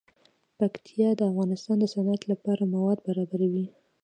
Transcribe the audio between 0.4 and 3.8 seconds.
پکتیا د افغانستان د صنعت لپاره مواد برابروي.